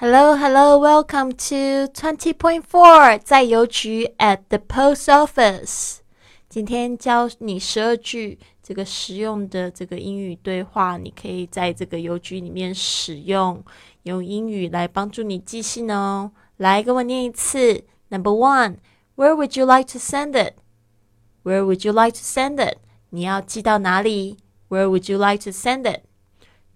[0.00, 5.98] Hello, hello, welcome to twenty point four，在邮局 at the post office。
[6.48, 13.64] 今天教你十二句这个实用的这个英语对话，你可以在这个邮局里面使用，
[14.02, 16.32] 用英语来帮助你记性哦。
[16.58, 17.84] 来，跟我念一次。
[18.08, 18.76] Number one,
[19.16, 20.54] where would you like to send it?
[21.42, 22.78] Where would you like to send it?
[23.10, 24.38] 你要寄到哪里？
[24.68, 26.02] Where would you like to send it?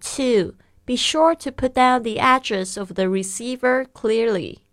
[0.00, 0.54] Two.
[0.86, 4.64] Be sure to put down the address of the receiver clearly.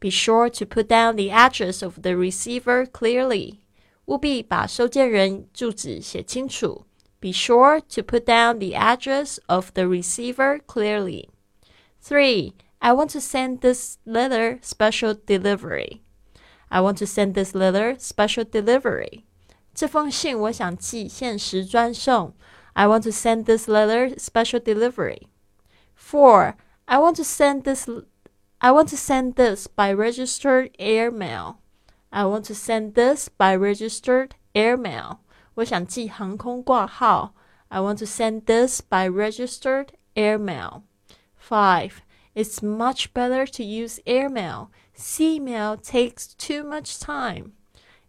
[0.00, 3.60] Be sure to put down the address of the receiver clearly.
[4.06, 6.86] 务必把收件人住址写清楚。
[7.20, 11.28] Be sure to put down the address of the receiver clearly.
[12.02, 12.54] 3.
[12.80, 16.00] I want to send this letter special delivery.
[16.70, 19.24] I want to send this letter special delivery.
[19.74, 22.34] 这封信我想寄限时专送。
[22.72, 25.28] I want to send this letter special delivery.
[25.95, 26.55] 4.
[26.87, 27.89] I want to send this
[28.61, 31.59] I want to send this by registered airmail.
[32.11, 35.19] I want to send this by registered airmail.
[35.57, 40.83] I want to send this by registered airmail.
[41.37, 42.01] 5.
[42.33, 44.71] It's much better to use airmail.
[44.93, 47.53] Sea mail takes too much time.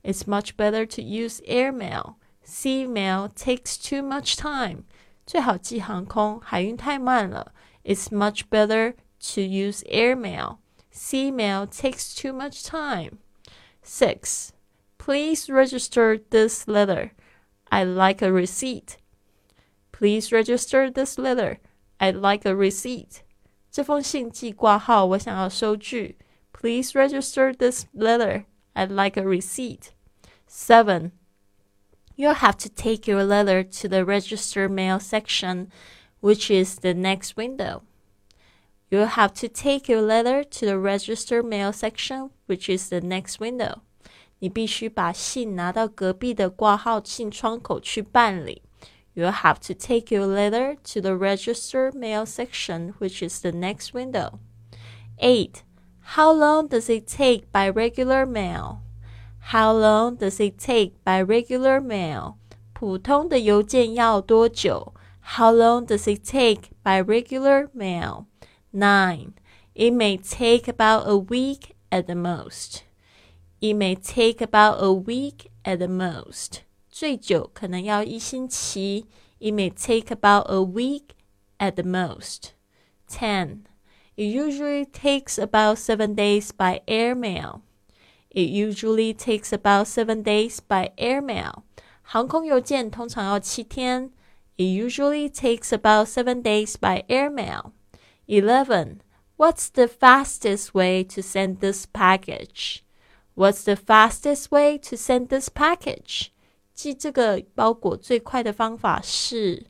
[0.03, 2.17] It's much better to use airmail.
[2.43, 4.85] Sea mail takes too much time.
[5.27, 7.53] 最好寄航空，海运太慢了。
[7.87, 10.59] it's much better to use airmail.
[10.91, 13.21] Sea mail takes too much time.
[13.83, 14.53] 6.
[14.99, 17.13] Please register this letter.
[17.71, 18.97] I like a receipt.
[19.93, 21.61] Please register this letter.
[22.01, 23.23] I like a receipt.
[26.97, 28.47] register this letter.
[28.75, 29.93] I'd like a receipt.
[30.49, 31.13] 7.
[32.17, 35.71] You'll have to take your letter to the register mail section
[36.26, 37.84] which is the next window.
[38.90, 43.40] You'll have to take your letter to the register mail section, which is the next
[43.40, 43.82] window.
[44.40, 48.64] 你必须把信拿到隔壁的挂号信窗口去办理。
[49.14, 54.40] You'll have to take your letter to the register mail section, which is the next window.
[55.18, 55.64] 8.
[56.16, 58.80] How long does it take by regular mail?
[59.52, 62.36] How long does it take by regular mail?
[62.74, 64.94] 普通的邮件要多久
[65.26, 68.28] ？how long does it take by regular mail?
[68.74, 69.34] 9.
[69.76, 72.84] It may take about a week at the most.
[73.62, 76.62] It may take about a week at the most.
[76.90, 79.06] 最久可能要一星期。
[79.40, 81.16] It may take about a week
[81.58, 82.52] at the most.
[83.08, 83.66] 10.
[84.16, 87.62] It usually takes about seven days by airmail.
[88.30, 91.64] It usually takes about seven days by airmail.
[92.02, 94.12] 航空邮件通常要七天。
[94.58, 97.74] it usually takes about seven days by airmail.
[98.28, 99.02] 11.
[99.38, 102.84] What's the fastest way to send this package?
[103.34, 106.32] What's the fastest way to send this package?
[106.74, 109.66] 寄这个包裹最快的方法是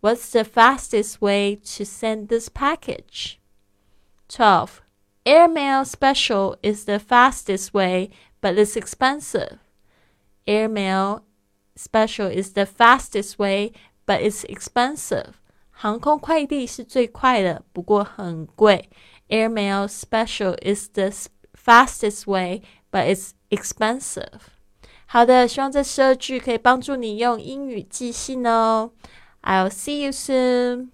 [0.00, 3.38] What's the fastest way to send this package?
[4.28, 4.80] 12.
[5.24, 9.58] Airmail special is the fastest way, but it's expensive.
[10.46, 11.22] Airmail
[11.76, 13.72] special is the fastest way,
[14.07, 15.33] but it's expensive.
[15.69, 18.89] 航空快递是最快的，不过很贵。
[19.29, 21.11] Airmail Special is the
[21.53, 24.39] fastest way, but it's expensive.
[25.05, 28.91] 好的，希望这十二句可以帮助你用英语记信哦。
[29.43, 30.89] I'll see you soon.